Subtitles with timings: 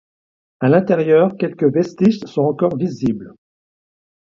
[0.61, 3.35] À l'intérieur quelques vestiges sont encore visibles.